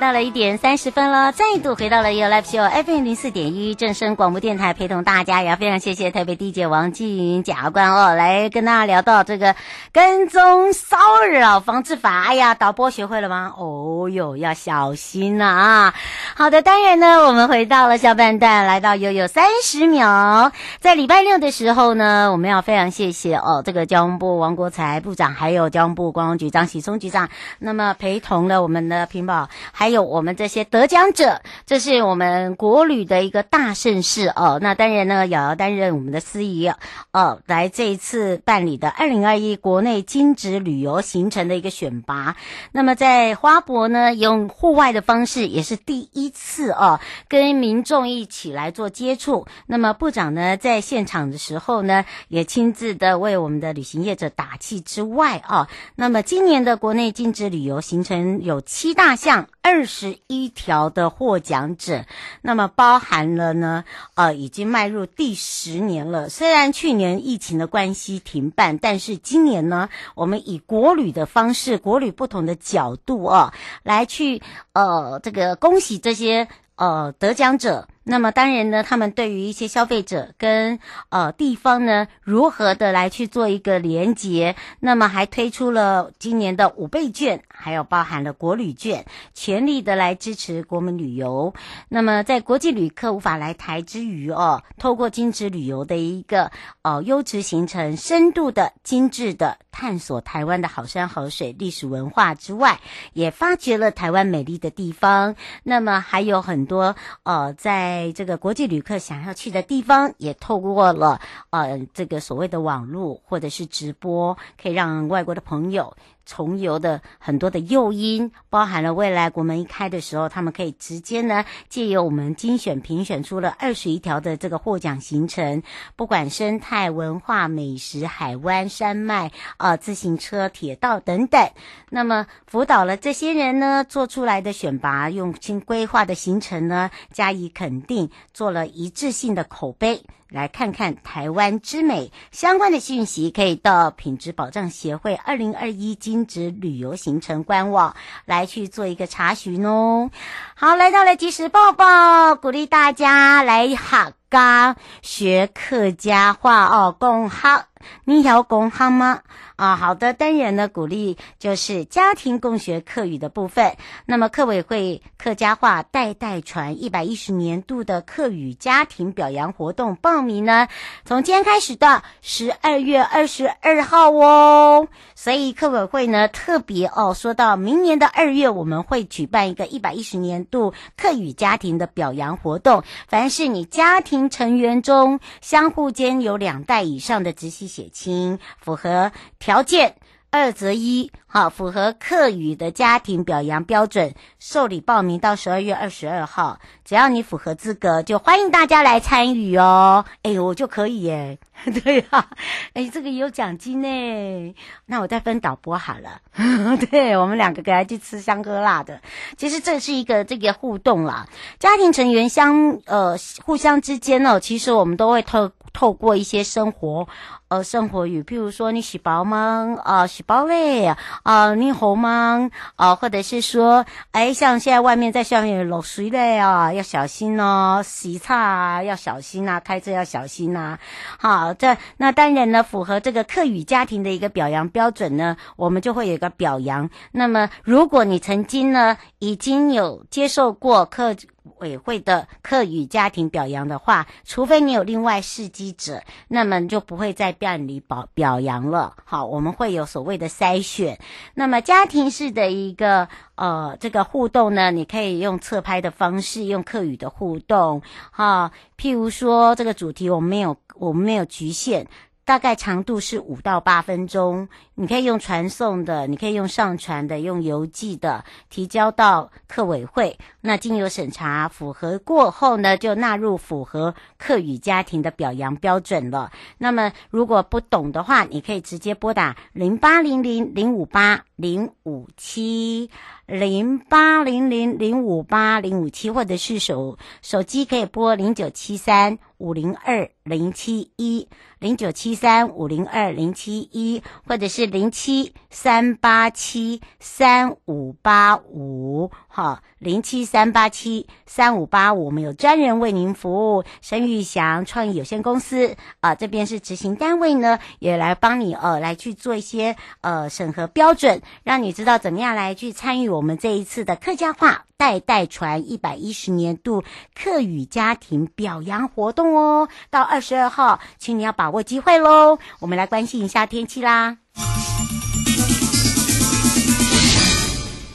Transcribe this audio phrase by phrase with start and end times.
[0.00, 9.54] 到了一点三十分了，再度回到了 You Live Show FM 零四点一正声广播电台，陪同大家，也要非常谢谢台北地检王静云检察官哦，来跟大家聊到这个
[9.92, 10.96] 跟踪骚
[11.30, 12.22] 扰防治法。
[12.22, 13.52] 哎呀，导播学会了吗？
[13.58, 15.94] 哦哟，要小心了啊！
[16.34, 27.28] 好的，当然呢，我们回到了下半段，来到悠悠三十秒，在礼拜六的时候呢，我们要非常谢谢哦，这个交通部王国材部长，还有交通部观光局张喜松局长，
[27.58, 29.50] 那么陪同了我们的屏保。
[29.72, 34.58] 还有我们这些得奖者，这是我们国旅的一个大盛事哦。
[34.62, 36.70] 那当然呢，瑶瑶担任我们的司仪
[37.12, 42.36] 哦，来这一次办理的二零二一国内精致旅游行程的一个选拔。
[42.72, 49.46] 那么在花博呢，用户外的方式也是第一次哦，跟民众一起来做接触。
[49.66, 59.48] 那么部长呢，在现场的时候呢，也亲自的为我们的旅行业者打气之外哦，那么今年的国内精致旅游行程有七大项。
[59.62, 62.04] 二二十一条的获奖者，
[62.42, 66.28] 那么包含了呢，呃，已经迈入第十年了。
[66.28, 74.42] 虽然去年疫情的关系停办，但是今年呢，我们以国旅的方式，国旅不同的角度啊，来去
[74.74, 77.88] 呃，这个恭喜这些呃得奖者。
[78.02, 89.04] 那么当然呢，他们对于一些消费者跟呃地方呢，如何的来去做一个连结，那么还推出了今年的五倍券，还有包含了国旅券，
[89.34, 91.52] 全力的来支持国民旅游。
[91.88, 96.50] 那么在国际旅客无法来台之余哦，透过精致旅游的一个
[96.82, 102.80] 呃优质行程，深度的精致的探索台湾的好山好水、历史文化之外，
[103.12, 105.34] 也发掘了台湾美丽的地方。
[105.62, 106.94] 那么还有很多
[107.24, 111.20] 呃在在这个国际旅客想要去的地方，也透过了
[111.50, 115.96] 呃这个所谓的网络或者是直播，可以让外国的朋友。
[116.30, 125.64] 重游的很多的诱因，包含了未来国门一开的时候，他们可以直接呢借由我们精选评选出了二十一条的这个获奖行程，
[125.96, 131.50] 不管生态文化、美食、海湾、山脉啊、自行车、铁道等等，
[131.90, 140.04] 那么辅导了这些人呢做出来的选拔，用心规划的行程呢加以肯定，做了一致性的口碑。
[140.30, 150.10] 来看看台湾之美相关的讯息，可以到品质保障协会二零二一精致旅游行程官网来去做一个查询哦。
[150.54, 157.66] 好，来到了即时报报，鼓励大家来客家学客家话哦，共哈。
[158.04, 159.20] 你要共哈吗？
[159.60, 163.76] 啊，好的，当然呢，鼓励就是家庭共学客语的部分。
[164.06, 170.66] 那么客委会客家话代代传一百一十年度的客语家庭表扬活动报名呢，
[171.04, 174.88] 从今天开始到十二月二十二号哦。
[175.14, 182.82] 所以客委会呢特别哦，说到明年的二月，我们会举办一个一百一十年度客语家庭的表扬活动。
[183.08, 189.96] 凡是你家庭成员中相互间有两代以上的直系血亲，符合条条件。
[190.32, 200.04] 二择一，好，符合客语的家庭表扬标准，受理报名到十二月二十二号，只要你符合资格，就欢迎大家来参与哦。
[200.22, 201.36] 哎，我就可以耶，
[201.82, 202.28] 对呀、啊，
[202.74, 204.54] 哎，这个也有奖金呢，
[204.86, 206.20] 那我再分导播好了，
[206.92, 209.00] 对，我们两个给他去吃香喝辣的。
[209.36, 211.26] 其实这是一个这个互动啦，
[211.58, 217.08] 家庭成员相呃互相之间呢，其实我们都会透透过一些生活。
[217.48, 219.76] 呃，生活语，譬如说你洗包吗？
[219.82, 220.94] 啊、呃，洗包嘞，
[221.24, 222.48] 啊、你好吗？
[222.76, 230.78] 啊、或者是说，哎，像现在外面在下面漏水嘞啊，要小心哦，洗菜啊要小心、啊，开车要小心呐、啊。
[231.18, 236.88] 好，这那当然呢，符合这个客语家庭的一个表扬标准呢，我们就会有一个表扬。
[237.10, 241.16] 那么，如果你曾经呢已经有接受过客。
[241.58, 248.94] 委会的客语家庭表扬的话，除非你有另外事迹者，那么就不会在办理表表扬了。
[249.04, 250.98] 好，我们会有所谓的筛选。
[251.34, 257.82] 那么家庭式的一个呃这个互动呢，你可以用侧拍的方式，用客语的互动。
[258.10, 261.86] 哈，譬如说这个主题我们没有我们没有局限。
[262.22, 270.16] 大概长度是五到八分钟，你可以用传送的，你可以用上传的，用邮寄的，提交到客委会。
[270.42, 276.30] 那经由审查符合过后呢，就纳入符合客语家庭的表扬标准了。
[276.58, 282.90] 那么如果不懂的话，你可以直接拨打零八零零零五八零五七
[283.26, 291.28] 零八零零零五八零五七，或者是手手机可以拨零九七三五零二零七一。
[291.58, 303.64] 零九七三五零二零七一，或者是零七三八七三五八五，好，零七三八七三五八五，我们有专人为您服务。
[303.82, 316.84] 申玉祥创意有限公司啊，这边是执行单位呢，也来帮你呃来去做一些呃审核标准，让你知道怎么样来去参与我们这一次的客家话代代传一百一十年度
[317.20, 319.68] 客语家庭表扬活动哦。
[319.90, 322.38] 到二十二号，请你要把握机会喽！
[322.60, 324.18] 我们来关心一下天气啦。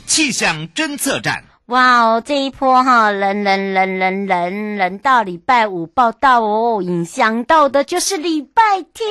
[0.06, 1.55] 气象侦测站。
[1.68, 8.62] 哇哦，这一波哈冷冷冷冷冷冷到礼拜五报道哦，影响到的就是礼拜
[8.94, 9.08] 天，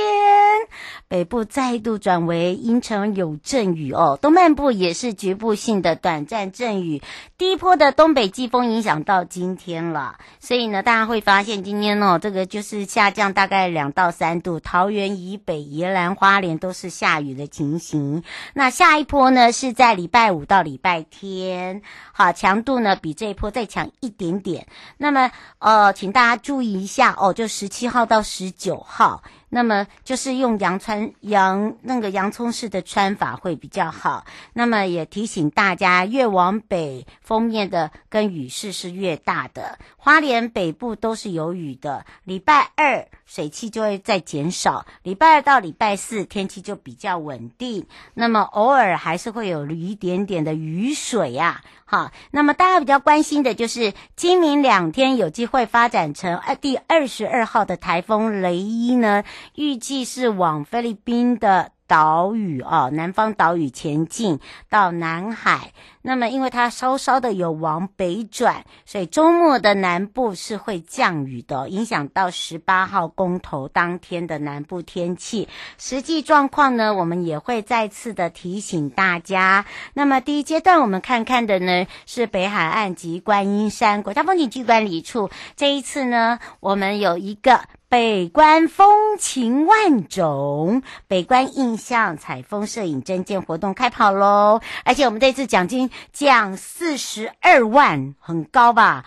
[1.08, 7.02] 北部再度转为阴沉有阵雨哦，东半部也是局部性的短暂阵雨。
[7.36, 18.22] 第一波的东北季风影响到今天了，所以呢，大家会发现今天哦，这个就是下降大概两到三度，桃园以北、宜兰花莲都是下雨的情形。
[18.52, 22.32] 那下一波呢是在礼拜五到礼拜天，好。
[22.44, 24.66] 强度呢比这一波再强一点点，
[24.98, 25.30] 那么
[25.60, 29.22] 呃，请大家注意一下哦，就十七号到十九号。
[29.48, 34.24] 那么就是用洋穿洋那个洋葱式的穿法会比较好。
[34.52, 39.78] 那么也提醒大家，越往北锋面的跟雨势是越大的。
[39.96, 42.04] 花莲北部都是有雨的。
[42.24, 47.84] 礼拜二水汽就会再减少，礼拜二到礼拜四天气就比较稳定。
[48.14, 51.84] 那么偶尔还是会有一点点的雨水呀、啊。
[51.84, 59.24] 好，那么大家比较关心的就是今明两天有机会发展成呃第二十二号的台风雷伊呢。
[59.56, 65.72] 预计是往菲律宾的岛屿哦，南方岛屿前进到南海。
[66.06, 75.48] 那么，因为它稍稍的有往北转，所以周末的南部是会降雨的，影响到十八号公投当天的南部天气。
[75.78, 79.64] 实际状况呢，我们也会再次的提醒大家。
[79.94, 85.30] 那么，第一阶段我们看看的呢是北海岸及观音山国家风景区管理处。
[85.56, 87.62] 这一次呢，我们有一个
[87.94, 94.60] 北观风情万种，北观印象采风摄影征件活动开跑喽！
[94.84, 95.88] 而且我们这次奖金。
[96.12, 99.04] 奖四十二万，很高吧？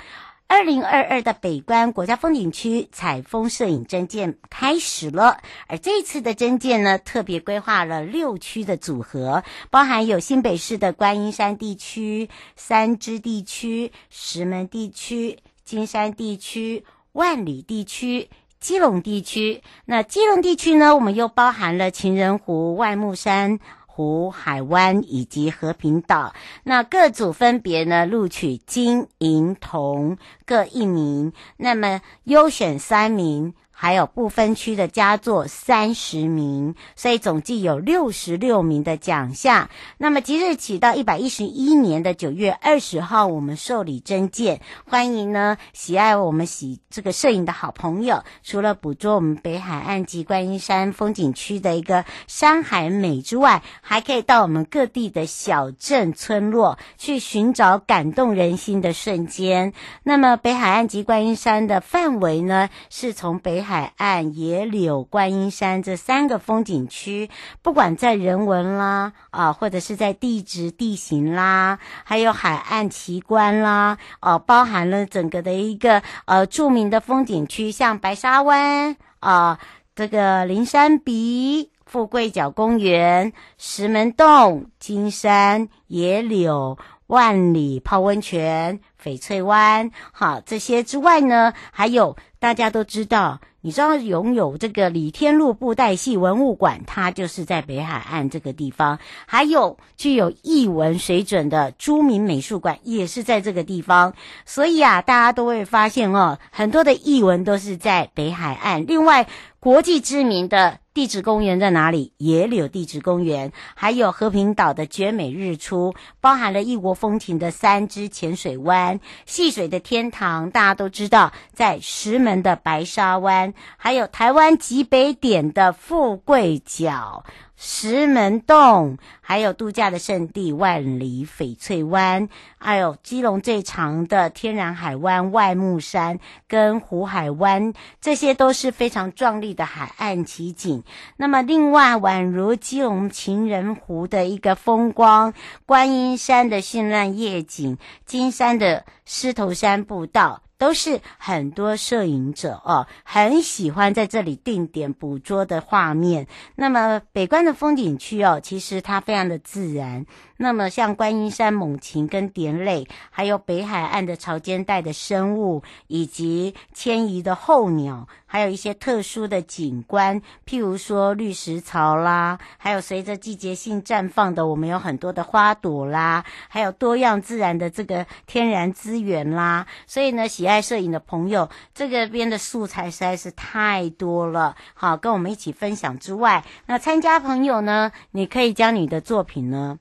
[0.48, 19.62] 二零二二的北观国家风景区采风摄影征件开始了，而这次的征件呢，特别规划了六区的组合，包含有新北市的观音山地区、三芝地区、石门地区、金山地区、万里地区、基隆地区。
[19.86, 23.60] 那基隆地区呢，我们又包含了情人湖、外木山。
[23.90, 33.56] 湖海湾以及和平岛，那各组分别呢录取金银铜各一名，那么优选三名。
[33.80, 39.70] 还有不分区的佳作三十名，所以总计有六十六名的奖项。
[40.00, 59.74] 那么即日起到一百一十一年的九月二十号，我们受理征件，欢迎呢喜爱我们喜这个摄影的好朋友，除了捕捉我们北海岸及观音山风景区的一个山海美之外，还可以到我们各地的小镇村落去寻找感动人心的瞬间。
[60.02, 67.30] 那么北海岸及观音山的范围呢，是从北海岸、野柳、观音山这三个风景区，
[67.62, 79.60] 不管在人文啦啊，或者是在地质地形啦，还有海岸奇观啦，哦、啊，包含了整个的一个呃著名的风景区，像白沙湾啊，
[79.94, 93.42] 这个灵山鼻、富贵角公园、石门洞、金山、野柳、万里泡温泉、翡翠湾，好，这些之外呢，还有大家都知道。
[93.68, 104.14] 你知道拥有这个李天禄布袋戏文物馆，它就是在北海岸这个地方；还有具有艺文水准的朱铭美术馆，也是在这个地方。
[104.46, 108.86] 所以啊，大家都会发现哦，很多的艺文都是在北海岸。
[108.88, 109.28] 另外，
[109.60, 112.12] 国际知名的地质公园在哪里？
[112.18, 127.24] 野柳地质公园，还有和平岛的绝美日出，包含了异国风情的三芝浅水湾，戏水的天堂，大家都知道，在石门的白沙湾，还有台湾极北点的富贵角。
[127.60, 140.84] 石门洞，还有度假的圣地万里翡翠湾，还有基隆最长的天然海湾外木山跟湖海湾，这些都是非常壮丽的海岸奇景。
[141.18, 145.34] 那么，另外宛如基隆情人湖的一个风光，
[145.66, 150.44] 观音山的绚烂夜景，金山的狮头山步道。
[150.58, 156.28] 都是很多摄影者哦，很喜欢在这里定点捕捉的画面。
[156.56, 160.06] 那么北关的风景区哦，其实它非常的自然。
[160.38, 179.66] 那么像观音山猛禽跟蝶类，还有北海岸的潮间带的生物，以及迁移的候鸟，还有一些特殊的景观，譬如说绿石槽啦，还有随着季节性绽放的，我们有很多的花朵啦，还有多样自然的这个天然资源啦。
[179.86, 184.56] 所以呢，喜爱摄影的朋友，这个边的素材实在是太多了。
[184.76, 189.80] 好，跟我们一起分享之外，那参加朋友呢，你可以将你的作品呢。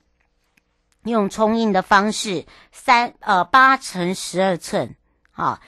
[1.10, 4.96] 用冲印的方式，三呃八乘十二寸，
[5.30, 5.60] 好，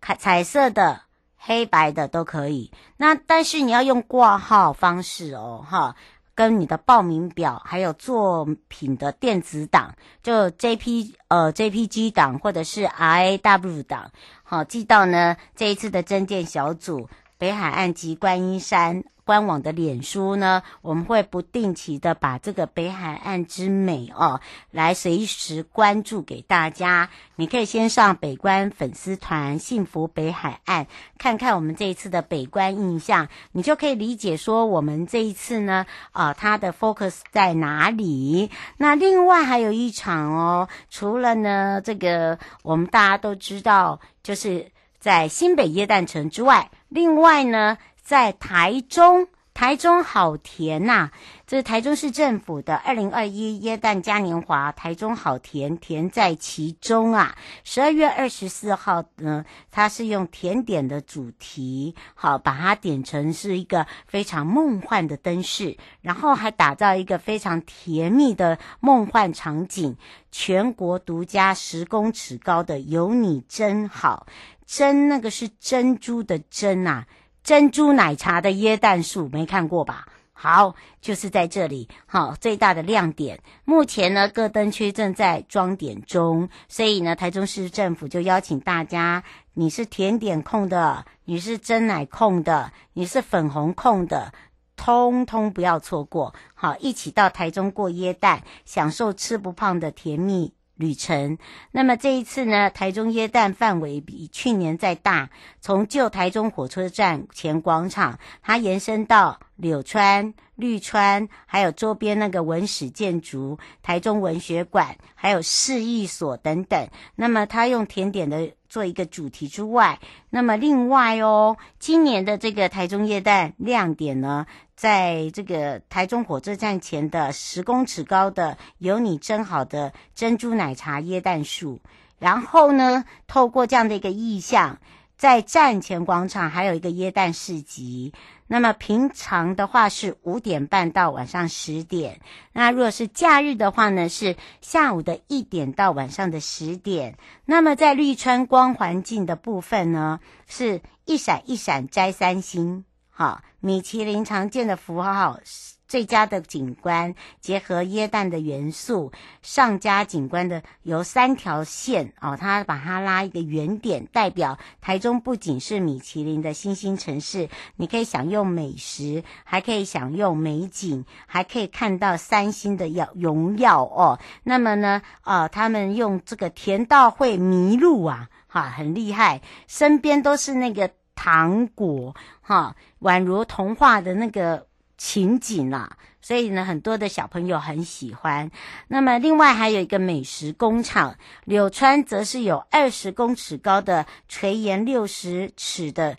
[0.00, 1.02] 彩彩色的、
[1.36, 2.70] 黑白的都可以。
[2.96, 5.96] 那但是你要用挂号方式哦，哈，
[6.34, 14.10] 跟你的报名表，还有作品的电子档，就 JP 呃 JPG 档或者是 RAW 档，
[14.42, 17.08] 好，寄到呢这一次的征件小组
[17.38, 19.04] 北海岸及观音山。
[19.26, 24.40] 官网的脸书呢，我们会不定期的把这个北海岸之美哦，
[24.70, 27.10] 来随时关注给大家。
[27.34, 30.86] 你可以先上北关粉丝团“幸福北海岸”，
[31.18, 38.52] 看看我们这一次的北关印象，你就可以理解说我们这一次呢，啊、呃，它的 focus 在哪里。
[38.76, 47.78] 那另外还有一场哦，除了呢这个我们大家都知道，就是在新北耶诞城之外，另外呢。
[48.06, 51.10] 在台中，台中好甜呐、
[51.46, 57.36] 这是台中市政府的二零二一耶诞嘉年华，台中好甜，甜在其中啊！
[57.62, 69.96] 十二月二十四号呢，它是用甜点的主题，好把它点成是一个非常梦幻的灯饰，然后还打造一个非常甜蜜的梦幻场景，
[70.32, 74.26] 全国独家十公尺高的有你真好，
[74.66, 77.06] 真那个是珍珠的珍啊！
[77.44, 80.08] 珍珠奶茶的椰蛋树没看过吧？
[80.38, 81.88] 好，就是在这里。
[82.04, 83.40] 好，最大的亮点。
[83.64, 89.24] 目前呢，各灯区正在装点中，所以呢，台中市政府就邀请大家：
[89.54, 94.34] 你是甜点控的，你是真奶控的，你是粉红控的，
[94.76, 96.34] 通通不要错过。
[96.54, 101.36] 好，一起到台中过耶诞，享受吃不胖的甜蜜旅程。
[101.72, 105.30] 那么这一次呢，台中耶诞范围比去年再大，
[105.60, 116.88] 从旧台中火车站前广场，它延伸到柳川、绿川，还有周边那个文史建筑、台中文学馆，还有市役所等等。
[117.14, 119.98] 那么它用甜点的做一个主题之外，
[120.30, 131.80] 那么另外哦，今年的这个台中耶诞亮点呢，在这个台中火车站前的十公尺高的有你真好的珍珠奶茶椰蛋树，
[132.18, 134.78] 然后呢，透过这样的一个意象，
[135.16, 138.12] 在站前广场还有一个椰蛋市集。
[138.48, 142.20] 那么平常的话是五点半到晚上十点，
[142.52, 147.16] 那如果是假日的话呢，是下午的一点到晚上的十点。
[147.44, 152.84] 那么在绿川光环境的部分呢，是一闪一闪摘三星。
[153.18, 155.40] 好，米其林常见的符号，
[155.88, 174.18] 最佳的景观，结合耶诞的元素，上佳景观的由三条线哦，它把它拉一个圆点，代表台中不仅是米其林的新兴城市，你可以享用美食，还可以享用美景，还可以看到三星的耀荣耀哦。
[174.42, 180.90] 那么呢，啊，他们用这个甜到会迷路啊，哈，很厉害，身边都是那个。
[181.16, 188.48] 糖果哈，宛如童话的那个情景啊，所以呢，很多的小朋友很喜欢。
[188.88, 196.16] 那么，另外还有一个美食工厂，柳川则是有二十公尺高的垂涎六十尺的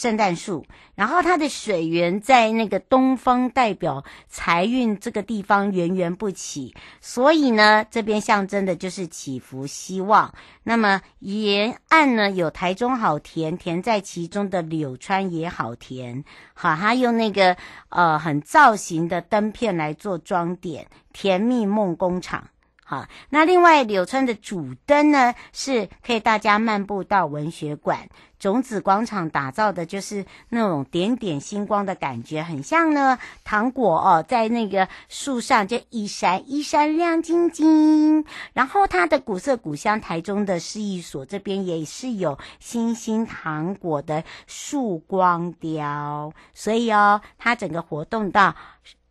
[0.00, 0.64] 圣诞树，
[0.94, 10.32] 然后它的水源在那个东方，代表财运，这个地方源源不起，所以呢，这边象征的就是祈福希望。
[10.62, 16.24] 那么沿岸呢，有台中好田，田在其中的柳川也好田。
[16.54, 17.54] 好，它用那个
[17.90, 22.48] 呃很造型的灯片来做装点，甜蜜梦工厂。
[22.90, 28.08] 好，那另外柳川的主灯呢，是可以大家漫步到文学馆。
[28.40, 38.24] 种子广场打造的就是那种点点星光的感觉，很像呢糖果哦，在那个树上就一闪一闪亮晶晶。
[38.54, 48.56] 然后它的古色古香台中的市役所这边也是有星星糖果的树光雕，所以哦，它整个活动到。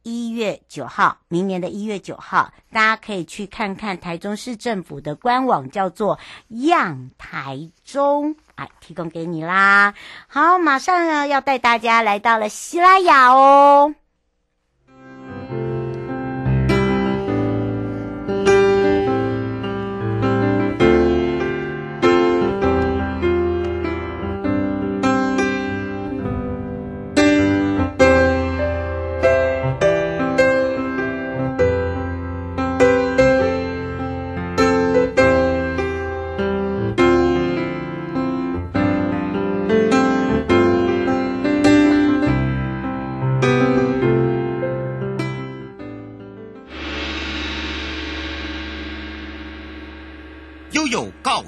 [0.04, 6.18] 一月九号，明年的一月九号，大家可以去看看台中市政府的官网，叫做
[6.50, 9.94] “样台中”，哎，提供给你啦。
[10.28, 13.94] 好，马上呢要带大家来到了西拉雅哦。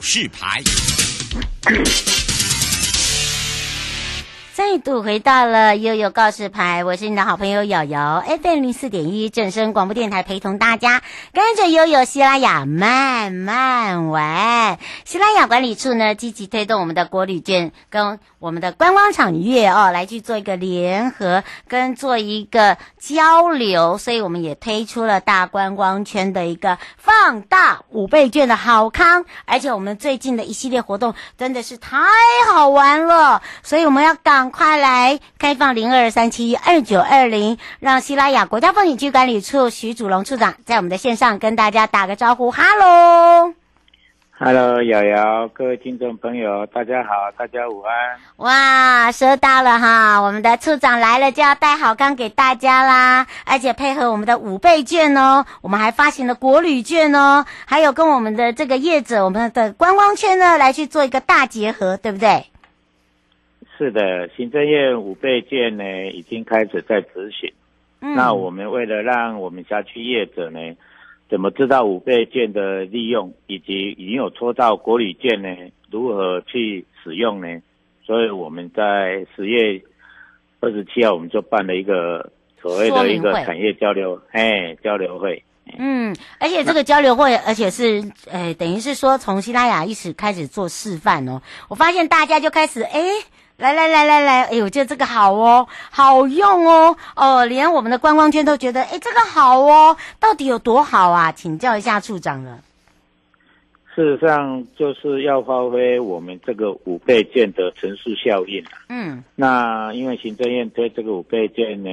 [0.01, 0.61] 示牌，
[4.71, 11.01] 再度回到了悠悠告示牌，我是你的好朋友瑶瑶，FM 零四点一正声广播电台，陪同大家
[11.33, 14.79] 跟着悠悠西拉雅慢慢玩。
[15.03, 18.17] 西拉雅管理处呢，积极推动我们的国旅券跟。
[18.41, 31.99] 我们的观光场月哦，来去做一个联合跟做一个交流，所以我们也推出了大观光圈的一个放大五倍券的好康，而且我们最近的一系列活动真的是太
[32.51, 43.53] 好玩了，所以我们要赶快来开放零二三七二九二零，让西拉雅国家风景区管理处徐祖龙处长在我们的线上跟大家打个招呼，哈喽。
[44.43, 47.93] Hello，瑶瑶，各位听众朋友，大家好，大家午安。
[48.37, 62.47] 哇，收到了哈，我们的处长来了就要带好钢给大家啦，而且配合我们的五倍券哦，我们还发行了国旅券哦，还有跟我们的这个业者，我们的观光圈呢来去做一个大结合，对不对？
[63.81, 67.51] 是的，行政院五倍券呢已经开始在执行。
[67.99, 70.59] 嗯，那我们为了让我们辖区业者呢。
[71.31, 75.47] 怎么知道五倍券的利用，以及已经有抽到国旅券呢？
[75.89, 77.47] 如何去使用呢？
[78.05, 79.81] 所以我们在十月
[80.59, 85.41] 二十七号，我们就办了一个所谓的一个产业交流，哎，交流会。
[85.77, 91.41] 嗯，而且这个交流会，而且是，哎，等于是说从西拉雅一起开始做示范哦。
[91.69, 93.01] 我发现大家就开始，哎。
[93.61, 101.31] 来来来来来，哎呦，我觉得这个好哦，好用哦，哦，连我们的观光圈都觉得，哎，这个好哦，到底有多好啊？
[101.31, 102.59] 请教一下处长了。
[103.93, 108.63] 事实上，就是要发挥我们这个五倍券的乘数效应。
[108.89, 111.89] 嗯，那因为行政院推这个五倍券呢，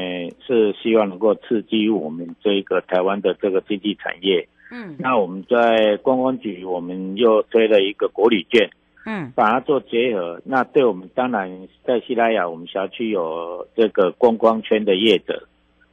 [0.47, 4.49] 是希望能够刺激我们这个台湾的这个经济产业。
[4.71, 8.71] 嗯，那我们在观光局，我们又推了一个国旅券。
[9.11, 15.49] 嗯，把它做结合，那对我们当然在西拉雅，我们辖区有这个观光圈的业者，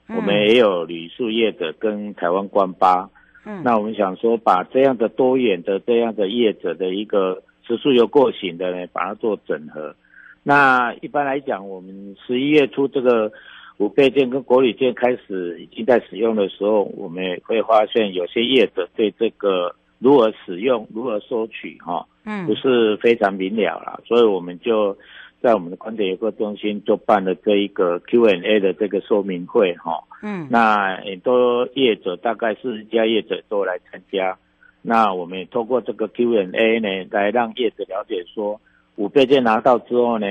[0.10, 3.10] 嗯、我们也有旅宿业者跟台湾观巴。
[3.46, 9.96] 嗯，那我们想说，把这样的多元的这样的业者的一个食宿游过型的呢，把它做整合。
[10.44, 13.32] 那一般来讲，我们十一月初这个
[13.78, 19.74] 五倍券跟国旅券开始已经在使用的时候，我们也会发现有些业者对这个。
[20.00, 24.96] 如何使用，如何收取，哈，嗯，不是非常明了了，所以我们就
[25.42, 34.38] 在我们的观点游客中心就办了这一个 Q&A 的这个说明会，哈，嗯，那很多业者大概四十家业者都来参加，
[34.82, 38.60] 那我们也通过这个 Q&A 呢，来让业者了解说，
[38.98, 40.28] 五倍券拿到之后呢，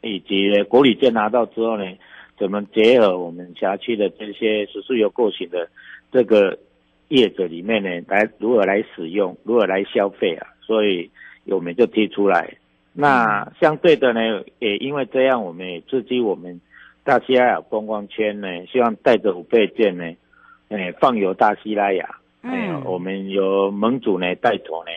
[0.00, 1.84] 以及国旅券拿到之后呢，
[2.38, 5.68] 怎么结合我们辖区的这些食宿游购行的
[6.12, 6.56] 这个。
[7.12, 10.46] 业者里面呢，来如何来使用，如何来消费啊？
[10.62, 11.10] 所以
[11.44, 12.56] 我们就提出来。
[12.94, 16.60] 那相对的呢，也因为这样，我们也刺激我们
[17.04, 20.04] 大西拉雅观光圈呢，希望带着五倍券呢，
[20.68, 22.16] 诶，放游大西拉雅。
[22.42, 24.90] 嗯，我们由盟主呢带头呢，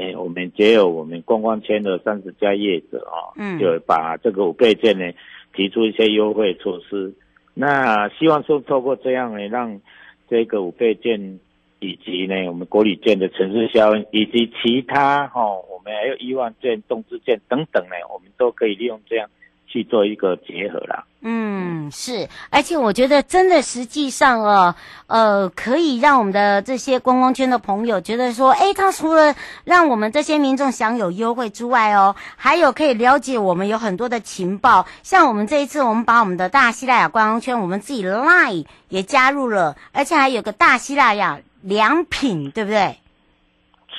[0.00, 5.12] 哎，我们结有我们观光圈的三十家业者啊，嗯，就把这个五倍券呢
[5.52, 7.12] 提出一些优惠措施。
[7.54, 9.80] 那希望说透过这样呢，让
[10.28, 11.40] 这个五倍券
[11.80, 19.28] 以及呢我们国旅券的城市效应，以及其他哈，我们还有亿万券、动滋券等等呢，我们都可以利用这样。
[19.70, 21.04] 去做一个结合啦。
[21.20, 24.74] 嗯，是，而且我觉得真的实际上哦，
[25.08, 34.86] 呃，可以让我们的这些观光圈的朋友觉得说，诶，他除了让我们这些民众享有优惠之外哦，还有可以了解我们有很多的情报。
[35.02, 42.96] 像我们这一次，我们把我们的大西拉雅观光圈，我们自己 LINE 也加入了，而且还有个大西拉雅良品，对不对？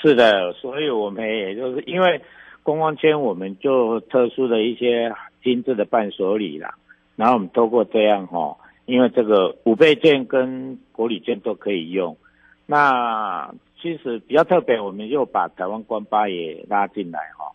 [0.01, 2.21] 是的，所以我们也就是因为
[2.63, 5.13] 观光圈，我们就特殊的一些。
[5.41, 6.75] 精致的伴手礼啦，
[7.15, 12.17] 然后我们透过这样哈，因为这个五倍券跟国旅券都可以用。
[12.65, 13.49] 那
[13.81, 17.49] 其实比较特别，我们又把台湾观巴也拉进来哈。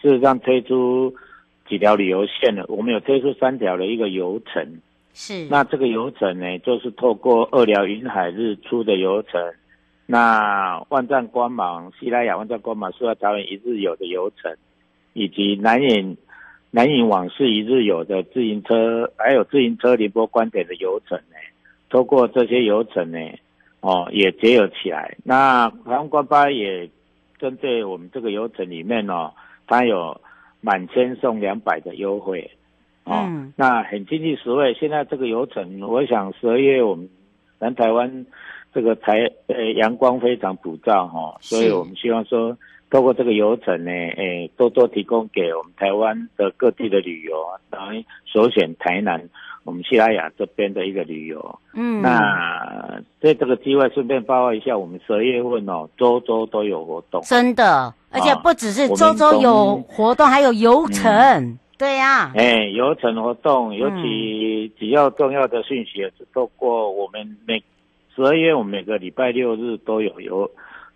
[0.00, 1.12] 事实上推出
[1.68, 4.80] 几条旅游线了，我们有推出三条的一个游程。
[5.16, 5.48] 是。
[5.48, 9.40] 那这个游程呢，就是透过二寮云海日出的游程，
[10.04, 14.54] 那万丈光芒西拉雅万丈光芒苏澳桃园一日游的游程，
[15.14, 16.18] 以及南影。
[16.72, 21.36] 南影往事一日游的自行车，还有自行车联播观点的游程呢，
[21.88, 23.18] 透过这些游程呢，
[23.80, 25.16] 哦，也结合起来。
[25.24, 26.90] 那台湾观巴也
[27.38, 29.32] 针对我们这个游程里面哦，
[29.66, 30.20] 它有
[30.60, 32.50] 满千送两百的优惠，
[33.06, 34.74] 哦，嗯、那很经济实惠。
[34.74, 37.08] 现在这个游程，我想十二月我们
[37.58, 38.26] 南台湾
[38.74, 42.56] 这个台呃阳光非常普照哈、哦，所以我们希望说。
[42.88, 47.34] 透过这个游程呢，诶，多多提供给我们台湾的各地的旅游，
[47.68, 49.20] 当然首选台南，
[49.64, 51.58] 我们西拉雅这边的一个旅游。
[51.74, 57.20] 嗯，那在这个机会顺便报告一下，我们十二月份哦，周周都有活动。
[57.22, 61.12] 真的，而且不只是周周有活动，还有游程。
[61.12, 67.62] 嗯、对呀、啊，诶，游程活动，尤其比较重要的讯息也是透过我们每
[68.14, 70.50] 十二月，我们每个礼拜六日都有游。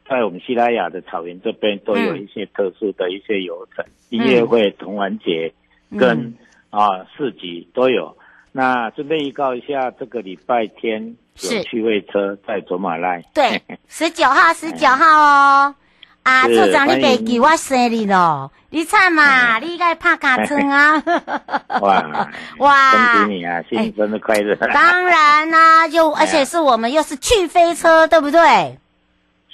[0.09, 5.53] 在我们西拉雅的草原这边都有一些特殊的一些游程，嗯、音乐会、同玩节
[5.97, 6.35] 跟、嗯、
[6.71, 8.17] 啊市集都有。
[8.51, 13.23] 那顺便预告一下，这个礼拜天有趣味车在卓玛赖。
[13.33, 15.75] 对， 十九号，十九号哦。
[16.23, 21.03] 啊，处长，你别记我生日咯，你惨嘛，你应该拍卡车啊。
[21.81, 22.29] 哇
[22.59, 22.93] 哇！
[23.15, 24.55] 恭喜你啊，新生日快乐！
[24.57, 28.79] 当然啦、啊， 就而且是我们又是去飞车，对不对？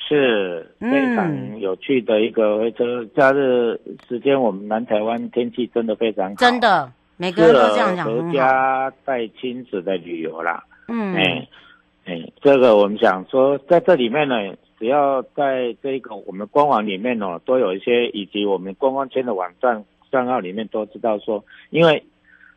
[0.08, 10.62] 是非常有趣的一个飞车，假日时间我们南台湾天气真的非常好，真的，每个人都这样讲，合家带亲子的旅游啦。
[10.88, 11.48] 嗯，哎
[12.06, 14.34] 哎，这个我们想说，在这里面呢，
[14.78, 22.02] 只要在这个我们官网里面哦，都有一些，以及我们观光圈的网站账号里面都知道说，因为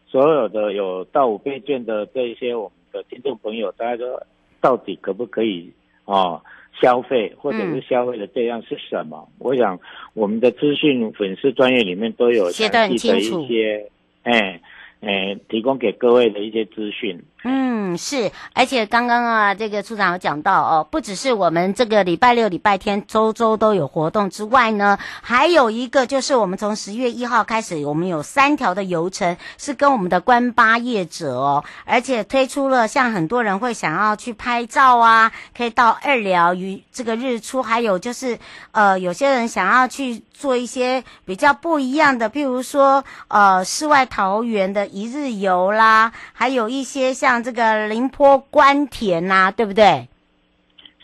[0.07, 4.23] 所有的有到五倍券的这一些我们的听众朋友，大家说
[4.59, 5.71] 到底可不可以
[6.05, 6.41] 哦？
[6.81, 9.27] 消费或者是消费的这样是什么？
[9.31, 9.77] 嗯、我想
[10.13, 13.89] 我们的资讯粉丝专业里面都有详细的一些，
[14.23, 14.61] 哎。
[15.01, 17.17] 诶，提供给各位的一些资讯。
[17.43, 38.37] 嗯，是，而且刚刚啊，这个处长有讲到哦，不只是我们这个礼拜六、礼拜天周周都有活动之外呢，还有一个就是我们从十月一号开始，我们有三条的游程是跟我们的观巴业者哦，而且推出了像很多人会想要去拍照啊，可以到二寮与这个日出，还有就是
[38.71, 44.89] 呃，有些人想要去做一些比较不一样的，譬如说呃，世外桃源的。
[44.89, 50.07] 一日游啦，还有一些像这个林波观田呐、啊，对不对？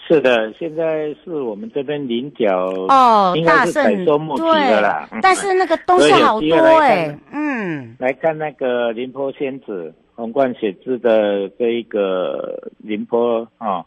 [0.08, 2.56] 是的，现在是我们这边菱角
[2.90, 5.10] 哦，大盛收末期的啦。
[5.20, 13.84] 但是那个东西好多哎、欸，嗯，来看那个林波仙子皇冠写字的这一个林波啊，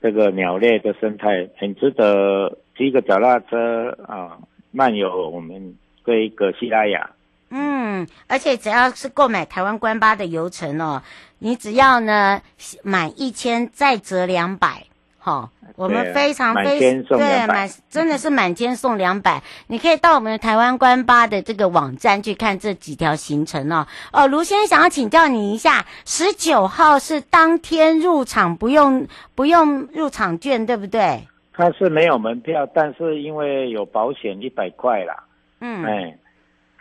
[0.00, 4.38] 这个鸟类的生态很值得骑个脚踏车啊，
[4.70, 7.10] 漫游我们这一个西拉雅。
[7.50, 11.00] 嗯，而且只要是购买台湾关巴的游程哦，
[11.38, 12.40] 你只要呢
[12.82, 14.84] 满一千再折两百，
[15.18, 23.86] 哈，我们非常非常对满真的是满千送两百，你可以到我们的台湾关巴的这个网站去看这几条行程哦。
[24.12, 31.28] 哦，卢先生想要请教你一下，十九号是当天入场不用不用入场券对不对？
[31.52, 35.24] 它是没有门票，但是因为有保险一百块啦，
[35.60, 36.18] 嗯，哎。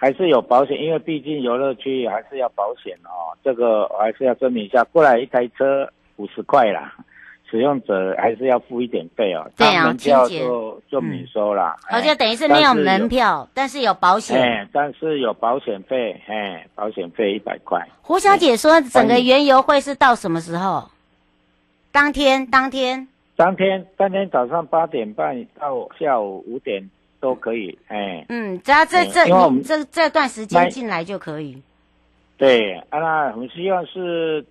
[0.06, 3.34] 还是有保险，因为毕竟游乐区还是要保险哦。
[3.44, 6.94] 这个我还是要证明一下，过来一台车五十块啦，
[7.50, 9.50] 使用者还是要付一点费哦。
[9.58, 11.76] 对啊，门票就就免收了。
[11.90, 14.40] 哦，就等于是没有门票，但是有保险。
[14.40, 17.84] 哎，但是有保险费，哎，保险费一百块。
[18.04, 20.88] 胡小姐说，整个园游会是到什么时候？
[21.92, 26.88] 当天，当天，当天，当天早上八点半到下午五点
[27.26, 27.78] 都可以。
[27.88, 31.62] 哎，嗯，只要这这你这这段时间进来就可以。
[32.38, 34.46] 对，啊，那我们希望是。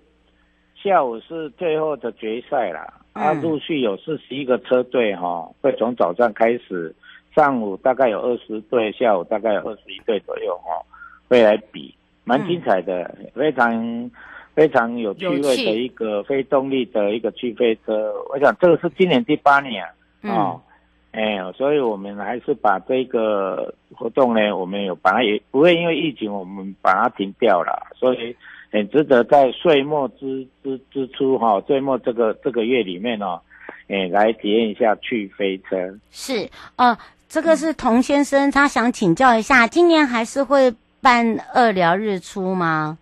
[0.84, 2.80] 下午是最后的决赛了，
[3.14, 6.94] 啊，陆续有四十一个车队哈，会从早上开始，
[7.34, 10.84] 上午大概有二十队，下午大概有二十一队左右哈，
[11.26, 14.10] 会来比，蛮精彩的，嗯、非常
[14.54, 20.60] 非常有趣味的一个非动力的一个去飞车，我想这个是今年第八年啊，嗯、
[21.14, 28.36] 哎，所以我们还是把这个活动呢，我们有把它也不会因为疫情我们把它停掉了，所以。
[28.72, 33.40] 很值得在岁末之之之初哈，岁末这个这个月里面哦，
[33.86, 35.76] 哎，来体验一下去飞车。
[36.10, 36.98] 是，呃，
[37.28, 42.98] 这个是童先生，他想请教一下，今年还是会办二疗日出吗？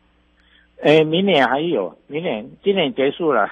[0.83, 3.49] 哎，明年还有，明年今年结束了。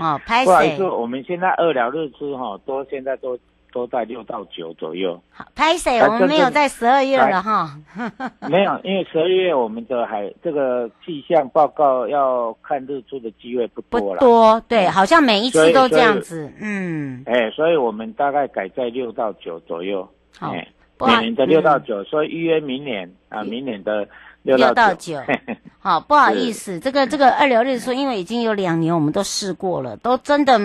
[0.00, 3.36] 哦，拍 不好意思，我们现在二疗日出哈，都现在都。
[3.74, 5.20] 都在六到九左右。
[5.30, 7.76] 好，拍谢，我们没有在十二月了哈。
[8.48, 14.20] 没有，因为十二月我们的海这个气象报告要看日出的机会不多了。
[14.20, 16.48] 不多，对，好像每一次都这样子。
[16.60, 17.24] 嗯。
[17.26, 20.08] 哎，所以我们大概改在六到九左右。
[20.38, 20.54] 好，
[21.00, 24.06] 每年的六到九，所以预约明年啊，明年的
[24.42, 25.18] 六到九。
[25.80, 30.56] 好，不好意思，这个这个二流日出，因为已经有两年我们都试过了，都真的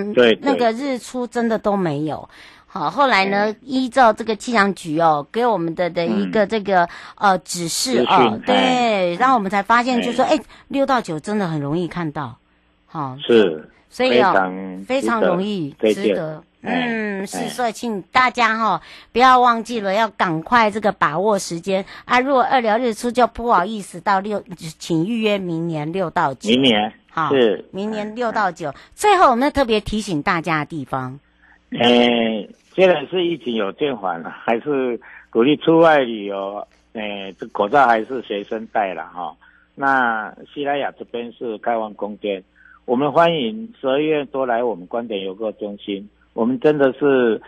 [0.41, 2.29] 那个日出真的都没有。
[2.71, 3.55] 好，后来呢？
[3.63, 6.83] 依照这个气象局哦给我们的的一个这个、
[7.15, 12.37] 嗯、呃指示哦，对，然后我们才发现，就是说，哎，六到九真的很容易看到，
[12.85, 14.35] 好是，所以哦
[14.85, 22.19] 非常容易值得，嗯，是，所以请大家哈、哦、不要忘记了，要赶快这个把握时间啊！
[22.19, 24.43] 如果二聊日出就不好意思到六，
[24.77, 28.71] 请预约明年六到九，明年好是明年六到九。
[28.93, 31.19] 最后我们要特别提醒大家的地方。
[31.71, 36.67] 诶，虽然是疫情有渐缓了，还是鼓励出外旅游。
[36.93, 39.35] 诶，这口罩还是随身带了哈。
[39.75, 42.43] 那西拉雅这边是开放空间，
[42.85, 46.09] 我们欢迎十二月多来我们观点游客中心。
[46.33, 47.39] 我们真的是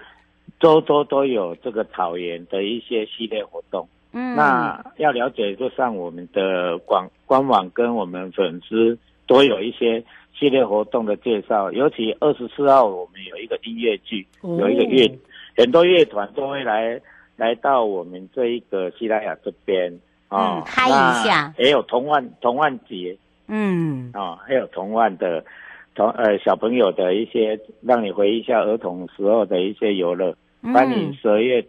[0.60, 3.88] 周周都有这个草原的一些系列活动。
[4.13, 10.03] 嗯，那要了解就上我们的官官网跟我们粉丝都有一些。
[10.41, 15.08] 系列活动的介绍，尤其二十四号我们有一个音乐剧，哦、有一个乐，
[15.56, 16.99] 很多乐团都会来
[17.36, 19.93] 来到我们这一个西拉雅这边
[20.30, 23.15] 啊，嗯、嗨一下，也有童万童万节，
[23.49, 25.45] 嗯，啊，还有童万的
[25.93, 30.36] 童呃小朋友的一些，让你回忆一下儿童时候的一些游乐，
[30.73, 31.63] 欢迎十二月。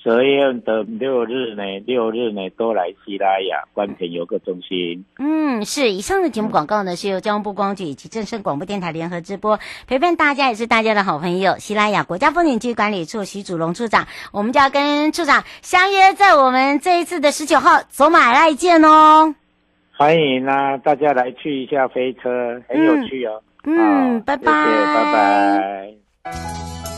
[0.00, 5.04] 十二月的六日呢，六日呢都来西拉雅观田游客中心。
[5.18, 9.58] 嗯，是以上的节目广告呢，是由交通部观光局以及正声广播电台联合直播，
[9.88, 11.58] 陪伴大家也是大家的好朋友。
[11.58, 19.34] 西拉雅国家风景区管理处徐祖龙处长，我们就要跟处长相约在我们这一次的十九号走马濑见哦。
[19.96, 23.42] 欢迎啊，大家来去一下飞车，很有趣哦。
[23.64, 26.97] 嗯，嗯，拜拜，谢谢，拜拜。